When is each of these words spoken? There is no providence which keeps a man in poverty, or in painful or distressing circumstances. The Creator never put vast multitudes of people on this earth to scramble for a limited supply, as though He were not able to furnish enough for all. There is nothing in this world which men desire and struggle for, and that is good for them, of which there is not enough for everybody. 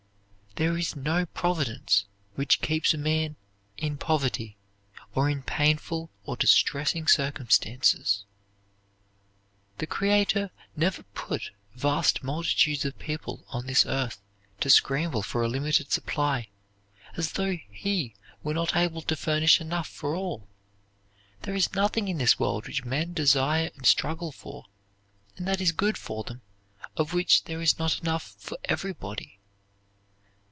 There 0.57 0.77
is 0.77 0.97
no 0.97 1.25
providence 1.27 2.05
which 2.35 2.59
keeps 2.61 2.93
a 2.93 2.97
man 2.97 3.37
in 3.77 3.97
poverty, 3.97 4.57
or 5.15 5.29
in 5.29 5.43
painful 5.43 6.09
or 6.25 6.35
distressing 6.35 7.07
circumstances. 7.07 8.25
The 9.77 9.87
Creator 9.87 10.51
never 10.75 11.03
put 11.15 11.51
vast 11.73 12.21
multitudes 12.21 12.83
of 12.83 12.99
people 12.99 13.45
on 13.47 13.65
this 13.65 13.85
earth 13.85 14.21
to 14.59 14.69
scramble 14.69 15.23
for 15.23 15.41
a 15.41 15.47
limited 15.47 15.89
supply, 15.89 16.49
as 17.15 17.31
though 17.31 17.55
He 17.69 18.13
were 18.43 18.53
not 18.53 18.75
able 18.75 19.03
to 19.03 19.15
furnish 19.15 19.61
enough 19.61 19.87
for 19.87 20.13
all. 20.13 20.49
There 21.43 21.55
is 21.55 21.73
nothing 21.73 22.09
in 22.09 22.17
this 22.17 22.37
world 22.37 22.67
which 22.67 22.83
men 22.83 23.13
desire 23.13 23.71
and 23.77 23.85
struggle 23.85 24.33
for, 24.33 24.65
and 25.37 25.47
that 25.47 25.61
is 25.61 25.71
good 25.71 25.97
for 25.97 26.25
them, 26.25 26.41
of 26.97 27.13
which 27.13 27.45
there 27.45 27.61
is 27.61 27.79
not 27.79 28.01
enough 28.01 28.35
for 28.37 28.57
everybody. 28.65 29.37